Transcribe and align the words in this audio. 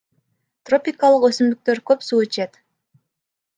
Тропикалык 0.69 1.27
өсүмдүктөр 1.29 1.83
көп 1.91 2.09
суу 2.09 2.25
ичет. 2.29 2.61